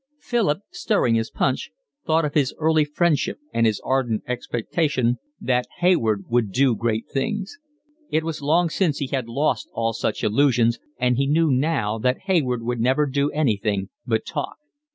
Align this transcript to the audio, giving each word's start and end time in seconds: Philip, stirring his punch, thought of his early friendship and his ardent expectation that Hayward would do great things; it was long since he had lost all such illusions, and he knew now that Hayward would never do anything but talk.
Philip, 0.19 0.61
stirring 0.71 1.13
his 1.13 1.29
punch, 1.29 1.69
thought 2.07 2.25
of 2.25 2.33
his 2.33 2.55
early 2.57 2.83
friendship 2.85 3.37
and 3.53 3.67
his 3.67 3.79
ardent 3.83 4.23
expectation 4.27 5.19
that 5.39 5.67
Hayward 5.77 6.23
would 6.27 6.51
do 6.51 6.75
great 6.75 7.05
things; 7.07 7.59
it 8.09 8.23
was 8.23 8.41
long 8.41 8.71
since 8.71 8.97
he 8.97 9.05
had 9.05 9.29
lost 9.29 9.69
all 9.75 9.93
such 9.93 10.23
illusions, 10.23 10.79
and 10.97 11.17
he 11.17 11.27
knew 11.27 11.51
now 11.51 11.99
that 11.99 12.21
Hayward 12.23 12.63
would 12.63 12.79
never 12.79 13.05
do 13.05 13.29
anything 13.29 13.89
but 14.07 14.25
talk. 14.25 14.57